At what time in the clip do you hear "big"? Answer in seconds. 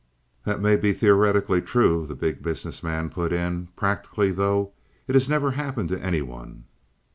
2.15-2.41